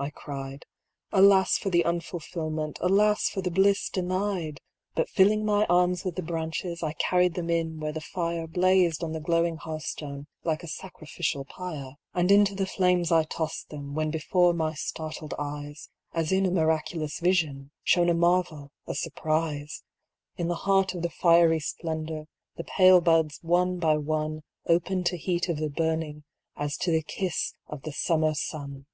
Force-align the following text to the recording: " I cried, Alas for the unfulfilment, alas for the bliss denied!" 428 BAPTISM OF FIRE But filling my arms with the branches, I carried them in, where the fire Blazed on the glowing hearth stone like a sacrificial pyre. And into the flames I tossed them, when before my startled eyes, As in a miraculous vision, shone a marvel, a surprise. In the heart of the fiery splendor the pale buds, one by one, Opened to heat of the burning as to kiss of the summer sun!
" - -
I 0.00 0.08
cried, 0.08 0.64
Alas 1.12 1.58
for 1.58 1.68
the 1.68 1.84
unfulfilment, 1.84 2.78
alas 2.80 3.28
for 3.28 3.42
the 3.42 3.50
bliss 3.50 3.90
denied!" 3.90 4.62
428 4.96 4.96
BAPTISM 4.96 4.96
OF 4.96 4.96
FIRE 4.96 5.04
But 5.04 5.08
filling 5.66 5.78
my 5.78 5.82
arms 5.82 6.04
with 6.06 6.16
the 6.16 6.22
branches, 6.22 6.82
I 6.82 6.92
carried 6.94 7.34
them 7.34 7.50
in, 7.50 7.80
where 7.80 7.92
the 7.92 8.00
fire 8.00 8.46
Blazed 8.46 9.04
on 9.04 9.12
the 9.12 9.20
glowing 9.20 9.56
hearth 9.56 9.82
stone 9.82 10.26
like 10.42 10.62
a 10.62 10.68
sacrificial 10.68 11.44
pyre. 11.44 11.96
And 12.14 12.32
into 12.32 12.54
the 12.54 12.64
flames 12.64 13.12
I 13.12 13.24
tossed 13.24 13.68
them, 13.68 13.94
when 13.94 14.10
before 14.10 14.54
my 14.54 14.72
startled 14.72 15.34
eyes, 15.38 15.90
As 16.14 16.32
in 16.32 16.46
a 16.46 16.50
miraculous 16.50 17.20
vision, 17.20 17.70
shone 17.84 18.08
a 18.08 18.14
marvel, 18.14 18.72
a 18.86 18.94
surprise. 18.94 19.82
In 20.38 20.48
the 20.48 20.54
heart 20.64 20.94
of 20.94 21.02
the 21.02 21.10
fiery 21.10 21.60
splendor 21.60 22.24
the 22.56 22.64
pale 22.64 23.02
buds, 23.02 23.38
one 23.42 23.78
by 23.78 23.98
one, 23.98 24.44
Opened 24.66 25.04
to 25.06 25.18
heat 25.18 25.50
of 25.50 25.58
the 25.58 25.68
burning 25.68 26.24
as 26.56 26.78
to 26.78 27.02
kiss 27.02 27.52
of 27.66 27.82
the 27.82 27.92
summer 27.92 28.32
sun! 28.32 28.86